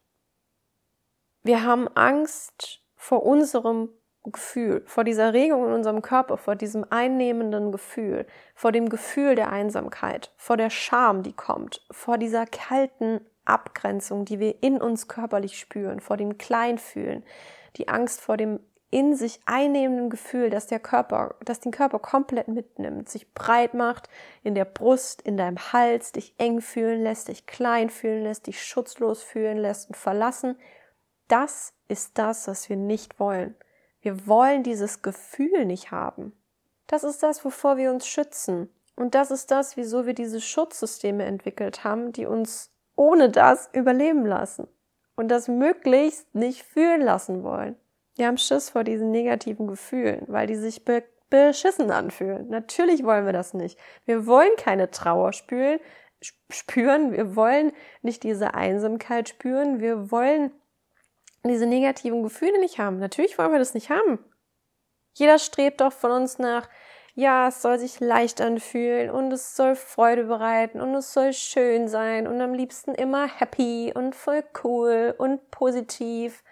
[1.42, 3.90] Wir haben Angst vor unserem
[4.32, 9.52] Gefühl, vor dieser Regung in unserem Körper, vor diesem einnehmenden Gefühl, vor dem Gefühl der
[9.52, 15.58] Einsamkeit, vor der Scham, die kommt, vor dieser kalten Abgrenzung, die wir in uns körperlich
[15.58, 17.24] spüren, vor dem Kleinfühlen,
[17.76, 18.60] die Angst vor dem
[18.90, 24.08] in sich einnehmenden Gefühl, dass der Körper, dass den Körper komplett mitnimmt, sich breit macht
[24.44, 28.62] in der Brust, in deinem Hals, dich eng fühlen lässt, dich klein fühlen lässt, dich
[28.62, 30.56] schutzlos fühlen lässt und verlassen.
[31.26, 33.56] Das ist das, was wir nicht wollen.
[34.06, 36.32] Wir wollen dieses Gefühl nicht haben.
[36.86, 38.68] Das ist das, wovor wir uns schützen.
[38.94, 44.24] Und das ist das, wieso wir diese Schutzsysteme entwickelt haben, die uns ohne das überleben
[44.24, 44.68] lassen
[45.16, 47.74] und das möglichst nicht fühlen lassen wollen.
[48.14, 52.48] Wir haben Schiss vor diesen negativen Gefühlen, weil die sich be beschissen anfühlen.
[52.48, 53.76] Natürlich wollen wir das nicht.
[54.04, 55.80] Wir wollen keine Trauer spüren,
[56.48, 57.10] spüren.
[57.10, 59.80] Wir wollen nicht diese Einsamkeit spüren.
[59.80, 60.52] Wir wollen
[61.48, 62.98] diese negativen Gefühle nicht haben.
[62.98, 64.18] Natürlich wollen wir das nicht haben.
[65.14, 66.68] Jeder strebt doch von uns nach,
[67.14, 71.88] ja, es soll sich leicht anfühlen und es soll Freude bereiten und es soll schön
[71.88, 76.44] sein und am liebsten immer happy und voll cool und positiv.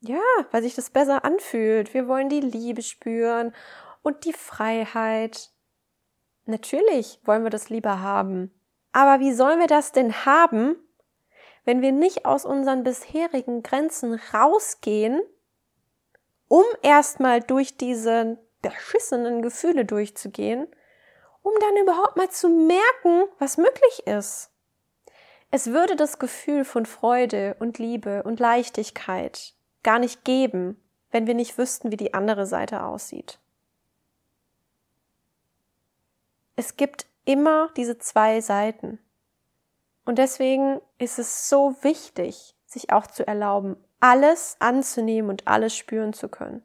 [0.00, 1.92] Ja, weil sich das besser anfühlt.
[1.92, 3.54] Wir wollen die Liebe spüren
[4.02, 5.50] und die Freiheit.
[6.46, 8.50] Natürlich wollen wir das lieber haben.
[8.92, 10.76] Aber wie sollen wir das denn haben,
[11.68, 15.20] wenn wir nicht aus unseren bisherigen Grenzen rausgehen,
[16.48, 20.66] um erstmal durch diese beschissenen Gefühle durchzugehen,
[21.42, 24.50] um dann überhaupt mal zu merken, was möglich ist.
[25.50, 29.52] Es würde das Gefühl von Freude und Liebe und Leichtigkeit
[29.82, 33.38] gar nicht geben, wenn wir nicht wüssten, wie die andere Seite aussieht.
[36.56, 38.98] Es gibt immer diese zwei Seiten.
[40.08, 46.14] Und deswegen ist es so wichtig, sich auch zu erlauben, alles anzunehmen und alles spüren
[46.14, 46.62] zu können.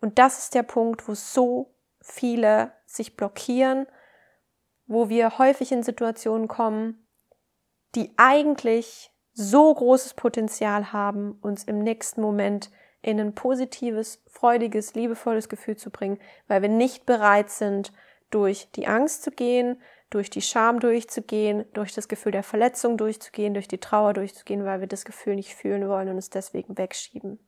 [0.00, 3.86] Und das ist der Punkt, wo so viele sich blockieren,
[4.88, 7.06] wo wir häufig in Situationen kommen,
[7.94, 12.72] die eigentlich so großes Potenzial haben, uns im nächsten Moment
[13.02, 17.92] in ein positives, freudiges, liebevolles Gefühl zu bringen, weil wir nicht bereit sind,
[18.30, 23.54] durch die Angst zu gehen, durch die Scham durchzugehen, durch das Gefühl der Verletzung durchzugehen,
[23.54, 27.38] durch die Trauer durchzugehen, weil wir das Gefühl nicht fühlen wollen und es deswegen wegschieben.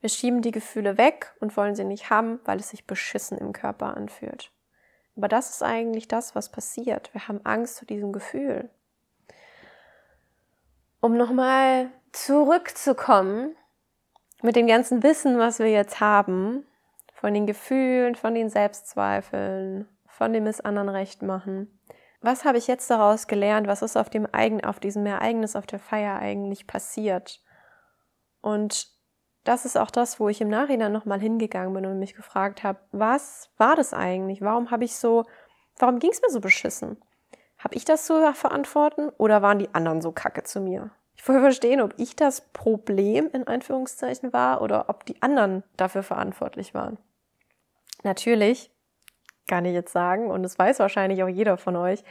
[0.00, 3.52] Wir schieben die Gefühle weg und wollen sie nicht haben, weil es sich beschissen im
[3.52, 4.52] Körper anfühlt.
[5.16, 7.12] Aber das ist eigentlich das, was passiert.
[7.12, 8.68] Wir haben Angst vor diesem Gefühl.
[11.00, 13.56] Um nochmal zurückzukommen
[14.42, 16.66] mit dem ganzen Wissen, was wir jetzt haben,
[17.14, 21.80] von den Gefühlen, von den Selbstzweifeln, von dem es anderen recht machen.
[22.20, 23.66] Was habe ich jetzt daraus gelernt?
[23.66, 27.42] Was ist auf dem Eigen, auf diesem Ereignis auf der Feier eigentlich passiert?
[28.40, 28.88] Und
[29.42, 32.78] das ist auch das, wo ich im Nachhinein nochmal hingegangen bin und mich gefragt habe,
[32.92, 34.40] was war das eigentlich?
[34.40, 35.24] Warum habe ich so,
[35.78, 36.96] warum ging es mir so beschissen?
[37.58, 40.92] Habe ich das zu verantworten oder waren die anderen so kacke zu mir?
[41.16, 46.02] Ich wollte verstehen, ob ich das Problem in Anführungszeichen war oder ob die anderen dafür
[46.02, 46.98] verantwortlich waren.
[48.02, 48.73] Natürlich
[49.46, 52.02] kann ich jetzt sagen, und das weiß wahrscheinlich auch jeder von euch,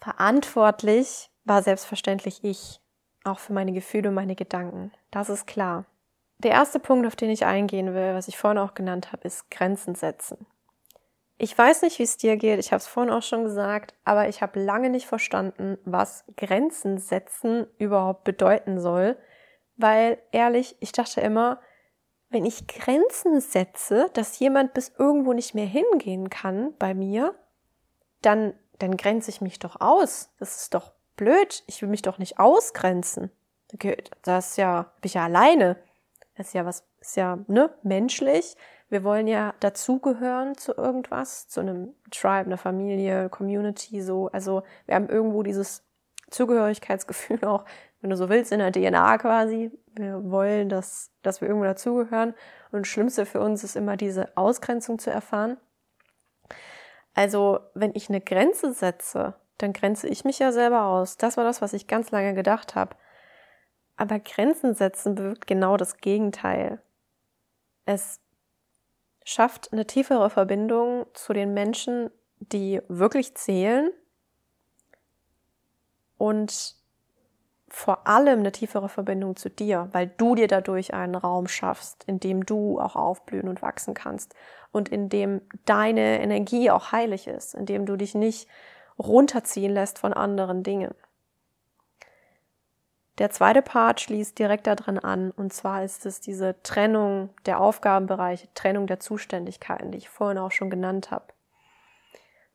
[0.00, 2.80] verantwortlich war selbstverständlich ich,
[3.24, 4.92] auch für meine Gefühle und meine Gedanken.
[5.10, 5.84] Das ist klar.
[6.38, 9.50] Der erste Punkt, auf den ich eingehen will, was ich vorhin auch genannt habe, ist
[9.50, 10.46] Grenzen setzen.
[11.36, 14.28] Ich weiß nicht, wie es dir geht, ich habe es vorhin auch schon gesagt, aber
[14.28, 19.16] ich habe lange nicht verstanden, was Grenzen setzen überhaupt bedeuten soll,
[19.76, 21.60] weil ehrlich, ich dachte immer,
[22.30, 27.34] wenn ich Grenzen setze, dass jemand bis irgendwo nicht mehr hingehen kann bei mir,
[28.22, 30.30] dann, dann grenze ich mich doch aus.
[30.38, 31.62] Das ist doch blöd.
[31.66, 33.30] Ich will mich doch nicht ausgrenzen.
[34.22, 35.76] Das ist ja, bin ich ja alleine.
[36.36, 38.56] Das ist ja was, ist ja, ne, menschlich.
[38.88, 44.28] Wir wollen ja dazugehören zu irgendwas, zu einem Tribe, einer Familie, Community, so.
[44.28, 45.82] Also, wir haben irgendwo dieses
[46.30, 47.64] Zugehörigkeitsgefühl auch,
[48.00, 49.70] wenn du so willst, in der DNA quasi.
[49.94, 52.34] Wir wollen, dass, dass wir irgendwo dazugehören.
[52.70, 55.56] Und das Schlimmste für uns ist immer diese Ausgrenzung zu erfahren.
[57.14, 61.16] Also, wenn ich eine Grenze setze, dann grenze ich mich ja selber aus.
[61.16, 62.96] Das war das, was ich ganz lange gedacht habe.
[63.96, 66.80] Aber Grenzen setzen bewirkt genau das Gegenteil.
[67.84, 68.20] Es
[69.24, 73.90] schafft eine tiefere Verbindung zu den Menschen, die wirklich zählen
[76.16, 76.77] und
[77.70, 82.20] vor allem eine tiefere Verbindung zu dir, weil du dir dadurch einen Raum schaffst, in
[82.20, 84.34] dem du auch aufblühen und wachsen kannst
[84.72, 88.48] und in dem deine Energie auch heilig ist, in dem du dich nicht
[88.98, 90.94] runterziehen lässt von anderen Dingen.
[93.18, 98.48] Der zweite Part schließt direkt daran an, und zwar ist es diese Trennung der Aufgabenbereiche,
[98.54, 101.26] Trennung der Zuständigkeiten, die ich vorhin auch schon genannt habe.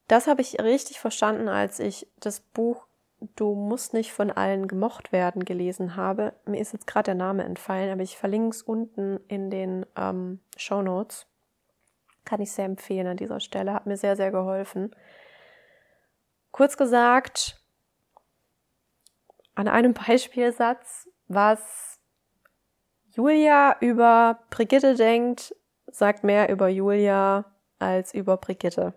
[0.08, 2.88] Das habe ich richtig verstanden, als ich das Buch
[3.36, 6.34] Du musst nicht von allen gemocht werden gelesen habe.
[6.46, 10.40] Mir ist jetzt gerade der Name entfallen, aber ich verlinke es unten in den ähm,
[10.58, 11.26] Show Notes.
[12.26, 14.94] Kann ich sehr empfehlen an dieser Stelle, hat mir sehr, sehr geholfen.
[16.52, 17.62] Kurz gesagt,
[19.56, 22.00] an einem Beispielsatz, was
[23.12, 25.56] Julia über Brigitte denkt,
[25.88, 27.46] sagt mehr über Julia
[27.80, 28.94] als über Brigitte.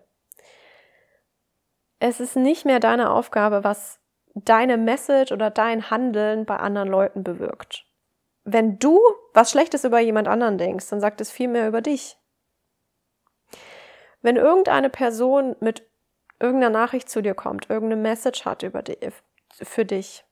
[1.99, 3.99] Es ist nicht mehr deine Aufgabe, was
[4.45, 7.85] deine Message oder dein Handeln bei anderen Leuten bewirkt.
[8.43, 8.99] Wenn du
[9.33, 12.17] was Schlechtes über jemand anderen denkst, dann sagt es viel mehr über dich.
[14.21, 15.87] Wenn irgendeine Person mit
[16.39, 18.97] irgendeiner Nachricht zu dir kommt, irgendeine Message hat über die,
[19.51, 20.23] für dich,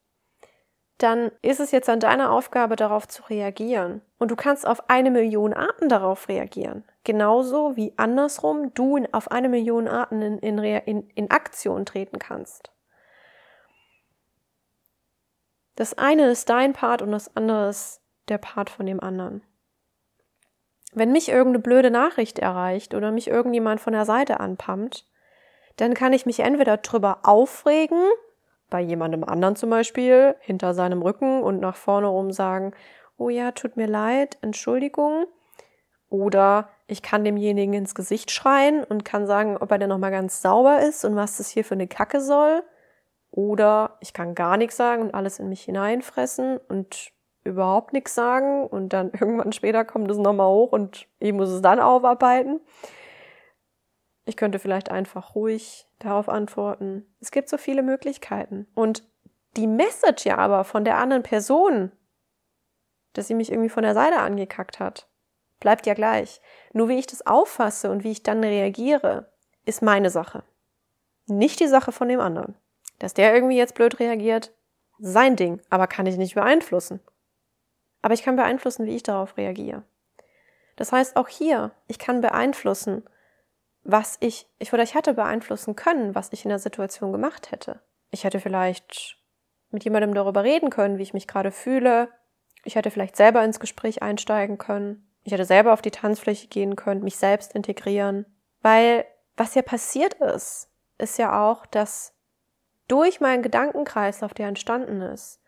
[0.98, 4.02] dann ist es jetzt an deiner Aufgabe, darauf zu reagieren.
[4.18, 6.86] Und du kannst auf eine Million Arten darauf reagieren.
[7.04, 12.72] Genauso wie andersrum du auf eine Million Arten in, in, in, in Aktion treten kannst.
[15.76, 19.44] Das eine ist dein Part und das andere ist der Part von dem anderen.
[20.94, 25.06] Wenn mich irgendeine blöde Nachricht erreicht oder mich irgendjemand von der Seite anpumpt,
[25.76, 28.02] dann kann ich mich entweder drüber aufregen
[28.70, 32.74] bei jemandem anderen zum Beispiel hinter seinem Rücken und nach vorne rum sagen,
[33.18, 35.26] oh ja, tut mir leid, Entschuldigung.
[36.10, 40.42] Oder ich kann demjenigen ins Gesicht schreien und kann sagen, ob er denn nochmal ganz
[40.42, 42.64] sauber ist und was das hier für eine Kacke soll.
[43.36, 47.12] Oder ich kann gar nichts sagen und alles in mich hineinfressen und
[47.43, 51.62] überhaupt nichts sagen und dann irgendwann später kommt es nochmal hoch und ich muss es
[51.62, 52.62] dann aufarbeiten.
[54.24, 57.13] Ich könnte vielleicht einfach ruhig darauf antworten.
[57.19, 58.67] Es gibt so viele Möglichkeiten.
[58.74, 59.04] Und
[59.58, 61.91] die Message ja aber von der anderen Person,
[63.12, 65.10] dass sie mich irgendwie von der Seite angekackt hat,
[65.60, 66.39] bleibt ja gleich.
[66.71, 69.30] Nur wie ich das auffasse und wie ich dann reagiere,
[69.65, 70.43] ist meine Sache.
[71.28, 72.56] Nicht die Sache von dem anderen.
[73.00, 74.54] Dass der irgendwie jetzt blöd reagiert,
[75.00, 77.00] sein Ding, aber kann ich nicht beeinflussen.
[78.02, 79.84] Aber ich kann beeinflussen, wie ich darauf reagiere.
[80.76, 83.04] Das heißt, auch hier, ich kann beeinflussen,
[83.84, 87.82] was ich, ich oder ich hätte beeinflussen können, was ich in der Situation gemacht hätte.
[88.12, 89.18] Ich hätte vielleicht
[89.72, 92.10] mit jemandem darüber reden können, wie ich mich gerade fühle.
[92.64, 95.08] Ich hätte vielleicht selber ins Gespräch einsteigen können.
[95.24, 98.26] Ich hätte selber auf die Tanzfläche gehen können, mich selbst integrieren.
[98.62, 99.06] Weil
[99.38, 102.14] was ja passiert ist, ist ja auch, dass
[102.88, 105.41] durch meinen Gedankenkreislauf, der entstanden ist,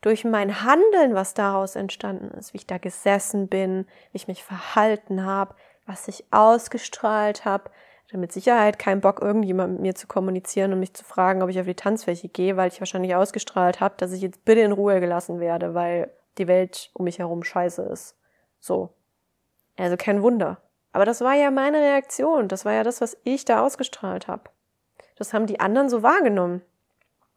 [0.00, 4.44] durch mein Handeln, was daraus entstanden ist, wie ich da gesessen bin, wie ich mich
[4.44, 5.54] verhalten habe,
[5.86, 7.70] was ich ausgestrahlt habe,
[8.04, 11.48] hatte mit Sicherheit keinen Bock, irgendjemand mit mir zu kommunizieren und mich zu fragen, ob
[11.48, 14.72] ich auf die Tanzfläche gehe, weil ich wahrscheinlich ausgestrahlt habe, dass ich jetzt bitte in
[14.72, 18.16] Ruhe gelassen werde, weil die Welt um mich herum scheiße ist.
[18.60, 18.94] So.
[19.76, 20.58] Also kein Wunder.
[20.92, 22.48] Aber das war ja meine Reaktion.
[22.48, 24.50] Das war ja das, was ich da ausgestrahlt habe.
[25.16, 26.62] Das haben die anderen so wahrgenommen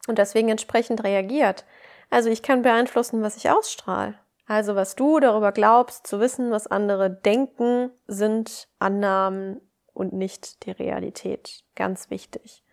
[0.07, 1.65] und deswegen entsprechend reagiert.
[2.09, 4.15] Also ich kann beeinflussen, was ich ausstrahle.
[4.47, 9.61] Also was du darüber glaubst, zu wissen, was andere denken, sind Annahmen
[9.93, 11.63] und nicht die Realität.
[11.75, 12.63] Ganz wichtig.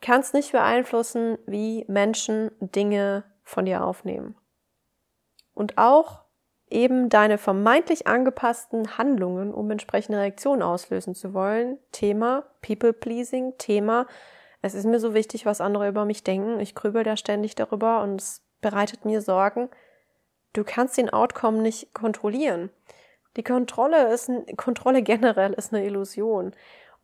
[0.00, 4.36] Kannst nicht beeinflussen, wie Menschen Dinge von dir aufnehmen.
[5.54, 6.24] Und auch
[6.70, 11.78] eben deine vermeintlich angepassten Handlungen, um entsprechende Reaktionen auslösen zu wollen.
[11.92, 14.06] Thema People Pleasing, Thema
[14.64, 16.58] es ist mir so wichtig, was andere über mich denken.
[16.58, 19.68] Ich grübel da ständig darüber und es bereitet mir Sorgen.
[20.54, 22.70] Du kannst den Outcome nicht kontrollieren.
[23.36, 26.52] Die Kontrolle ist Kontrolle generell ist eine Illusion.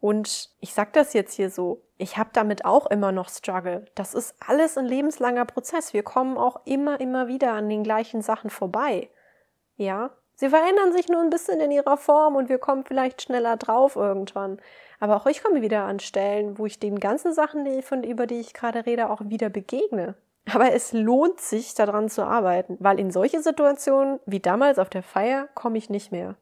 [0.01, 3.85] Und ich sag das jetzt hier so, ich habe damit auch immer noch Struggle.
[3.95, 5.93] Das ist alles ein lebenslanger Prozess.
[5.93, 9.11] Wir kommen auch immer, immer wieder an den gleichen Sachen vorbei.
[9.77, 13.59] Ja, sie verändern sich nur ein bisschen in ihrer Form und wir kommen vielleicht schneller
[13.59, 14.63] drauf irgendwann.
[15.01, 18.27] Aber auch ich komme wieder an Stellen, wo ich den ganzen Sachen, die, von, über
[18.27, 20.15] die ich gerade rede, auch wieder begegne.
[20.53, 25.03] Aber es lohnt sich, daran zu arbeiten, weil in solche Situationen wie damals auf der
[25.03, 26.37] Feier komme ich nicht mehr.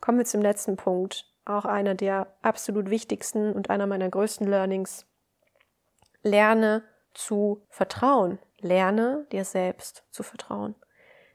[0.00, 5.06] Kommen wir zum letzten Punkt, auch einer der absolut wichtigsten und einer meiner größten Learnings.
[6.22, 8.38] Lerne zu vertrauen.
[8.60, 10.74] Lerne dir selbst zu vertrauen.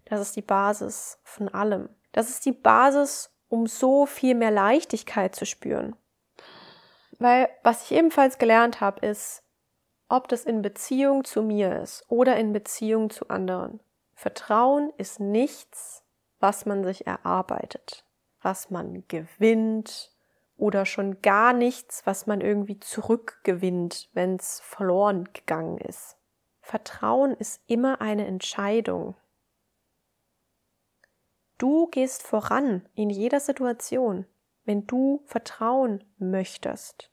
[0.06, 1.90] Das ist die Basis von allem.
[2.12, 5.96] Das ist die Basis, um so viel mehr Leichtigkeit zu spüren.
[7.20, 9.44] Weil was ich ebenfalls gelernt habe, ist,
[10.10, 13.80] ob das in Beziehung zu mir ist oder in Beziehung zu anderen.
[14.14, 16.04] Vertrauen ist nichts,
[16.40, 18.06] was man sich erarbeitet,
[18.42, 20.12] was man gewinnt
[20.58, 26.18] oder schon gar nichts, was man irgendwie zurückgewinnt, wenn es verloren gegangen ist.
[26.62, 29.16] Vertrauen ist immer eine Entscheidung.
[31.58, 34.26] Du gehst voran in jeder Situation,
[34.66, 37.10] wenn du vertrauen möchtest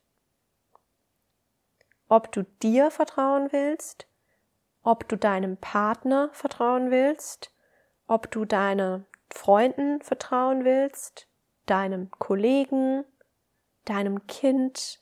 [2.11, 4.05] ob du dir vertrauen willst,
[4.83, 7.53] ob du deinem Partner vertrauen willst,
[8.05, 11.29] ob du deinen Freunden vertrauen willst,
[11.67, 13.05] deinem Kollegen,
[13.85, 14.99] deinem Kind,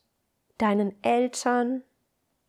[0.60, 1.82] deinen Eltern.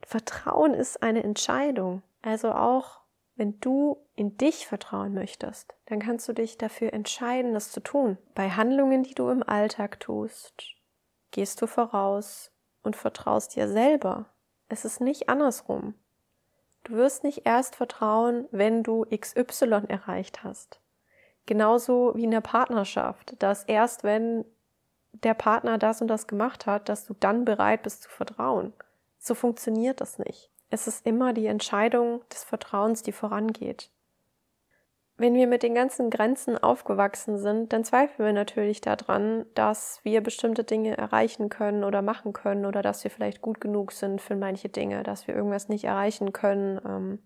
[0.02, 2.02] Vertrauen ist eine Entscheidung.
[2.20, 2.99] Also auch
[3.40, 8.18] wenn du in dich vertrauen möchtest, dann kannst du dich dafür entscheiden, das zu tun.
[8.36, 10.62] Bei Handlungen, die du im Alltag tust,
[11.32, 14.30] gehst du voraus und vertraust dir selber
[14.70, 15.94] es ist nicht andersrum.
[16.84, 20.80] Du wirst nicht erst vertrauen, wenn du XY erreicht hast.
[21.44, 24.44] Genauso wie in der Partnerschaft, dass erst wenn
[25.12, 28.72] der Partner das und das gemacht hat, dass du dann bereit bist zu vertrauen.
[29.18, 30.50] So funktioniert das nicht.
[30.70, 33.90] Es ist immer die Entscheidung des Vertrauens, die vorangeht
[35.20, 40.22] wenn wir mit den ganzen Grenzen aufgewachsen sind, dann zweifeln wir natürlich daran, dass wir
[40.22, 44.34] bestimmte Dinge erreichen können oder machen können oder dass wir vielleicht gut genug sind für
[44.34, 47.18] manche Dinge, dass wir irgendwas nicht erreichen können, ähm,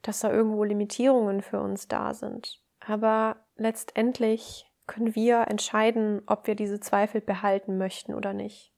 [0.00, 2.58] dass da irgendwo Limitierungen für uns da sind.
[2.80, 8.72] Aber letztendlich können wir entscheiden, ob wir diese Zweifel behalten möchten oder nicht.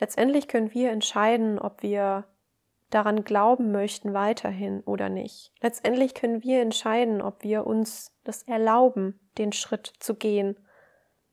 [0.00, 2.24] Letztendlich können wir entscheiden, ob wir
[2.90, 5.52] daran glauben möchten weiterhin oder nicht.
[5.60, 10.56] Letztendlich können wir entscheiden, ob wir uns das erlauben, den Schritt zu gehen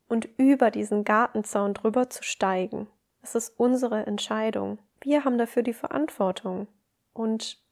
[0.08, 2.88] und über diesen Gartenzaun drüber zu steigen.
[3.22, 4.78] Es ist unsere Entscheidung.
[5.00, 6.66] Wir haben dafür die Verantwortung.
[7.12, 7.62] Und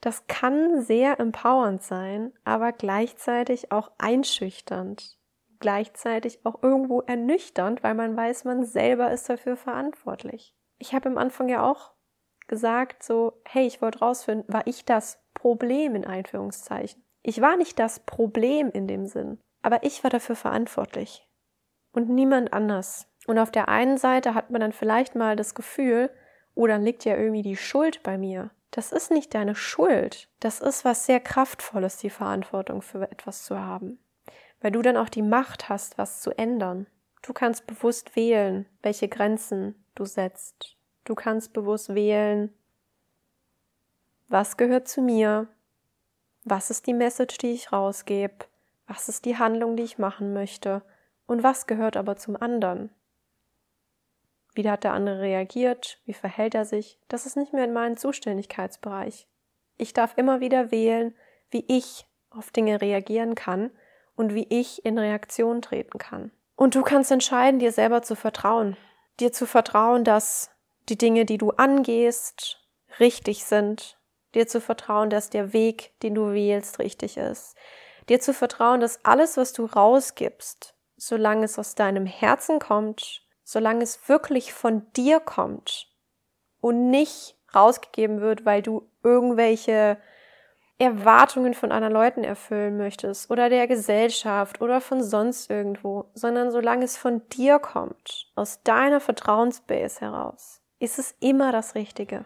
[0.00, 5.18] das kann sehr empowernd sein, aber gleichzeitig auch einschüchternd,
[5.58, 10.54] gleichzeitig auch irgendwo ernüchternd, weil man weiß, man selber ist dafür verantwortlich.
[10.78, 11.92] Ich habe am Anfang ja auch
[12.48, 17.02] gesagt, so, hey, ich wollte rausfinden, war ich das Problem in Einführungszeichen?
[17.22, 21.26] Ich war nicht das Problem in dem Sinn, aber ich war dafür verantwortlich
[21.96, 23.08] und niemand anders.
[23.26, 26.10] Und auf der einen Seite hat man dann vielleicht mal das Gefühl,
[26.54, 28.50] oh, dann liegt ja irgendwie die Schuld bei mir.
[28.70, 30.28] Das ist nicht deine Schuld.
[30.38, 33.98] Das ist was sehr Kraftvolles, die Verantwortung für etwas zu haben.
[34.60, 36.86] Weil du dann auch die Macht hast, was zu ändern.
[37.22, 40.75] Du kannst bewusst wählen, welche Grenzen du setzt.
[41.06, 42.52] Du kannst bewusst wählen,
[44.28, 45.46] was gehört zu mir,
[46.42, 48.46] was ist die Message, die ich rausgebe,
[48.88, 50.82] was ist die Handlung, die ich machen möchte
[51.26, 52.90] und was gehört aber zum anderen.
[54.54, 56.00] Wie hat der andere reagiert?
[56.06, 56.98] Wie verhält er sich?
[57.06, 59.28] Das ist nicht mehr in meinem Zuständigkeitsbereich.
[59.76, 61.14] Ich darf immer wieder wählen,
[61.50, 63.70] wie ich auf Dinge reagieren kann
[64.16, 66.32] und wie ich in Reaktion treten kann.
[66.56, 68.76] Und du kannst entscheiden, dir selber zu vertrauen.
[69.20, 70.50] Dir zu vertrauen, dass
[70.88, 72.60] die Dinge, die du angehst,
[73.00, 73.98] richtig sind.
[74.34, 77.56] Dir zu vertrauen, dass der Weg, den du wählst, richtig ist.
[78.08, 83.84] Dir zu vertrauen, dass alles, was du rausgibst, solange es aus deinem Herzen kommt solange
[83.84, 85.88] es wirklich von dir kommt
[86.60, 89.98] und nicht rausgegeben wird, weil du irgendwelche
[90.78, 96.84] Erwartungen von anderen Leuten erfüllen möchtest oder der Gesellschaft oder von sonst irgendwo, sondern solange
[96.84, 102.24] es von dir kommt, aus deiner Vertrauensbase heraus, ist es immer das Richtige.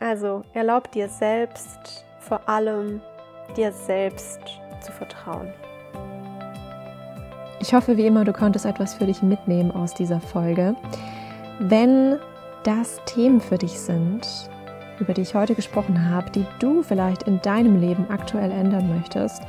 [0.00, 3.00] Also erlaub dir selbst vor allem
[3.56, 4.40] dir selbst
[4.80, 5.52] zu vertrauen.
[7.60, 10.74] Ich hoffe wie immer, du konntest etwas für dich mitnehmen aus dieser Folge.
[11.60, 12.18] Wenn
[12.64, 14.26] das Themen für dich sind,
[14.98, 19.42] über die ich heute gesprochen habe, die du vielleicht in deinem Leben aktuell ändern möchtest,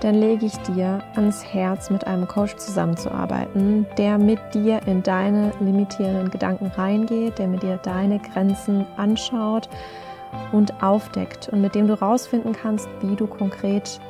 [0.00, 5.52] dann lege ich dir ans Herz, mit einem Coach zusammenzuarbeiten, der mit dir in deine
[5.60, 9.68] limitierenden Gedanken reingeht, der mit dir deine Grenzen anschaut
[10.52, 14.00] und aufdeckt und mit dem du rausfinden kannst, wie du konkret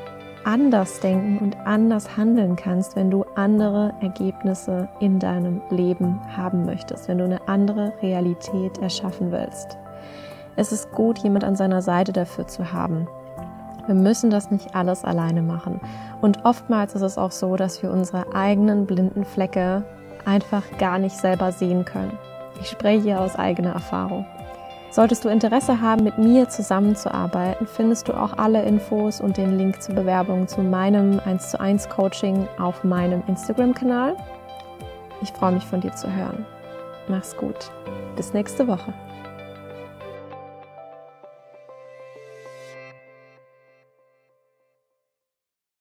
[0.44, 7.08] anders denken und anders handeln kannst, wenn du andere Ergebnisse in deinem Leben haben möchtest,
[7.08, 9.78] wenn du eine andere Realität erschaffen willst.
[10.56, 13.08] Es ist gut, jemand an seiner Seite dafür zu haben.
[13.86, 15.80] Wir müssen das nicht alles alleine machen.
[16.20, 19.84] Und oftmals ist es auch so, dass wir unsere eigenen blinden Flecke
[20.24, 22.18] einfach gar nicht selber sehen können.
[22.60, 24.24] Ich spreche hier aus eigener Erfahrung.
[24.90, 29.82] Solltest du Interesse haben, mit mir zusammenzuarbeiten, findest du auch alle Infos und den Link
[29.82, 34.16] zur Bewerbung zu meinem 1 zu 1 Coaching auf meinem Instagram-Kanal.
[35.20, 36.46] Ich freue mich von dir zu hören.
[37.08, 37.72] Mach's gut.
[38.14, 38.94] Bis nächste Woche.